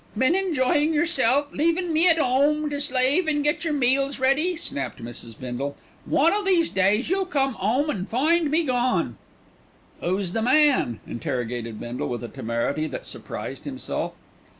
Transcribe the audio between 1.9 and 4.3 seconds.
me at 'ome to slave and get yer meals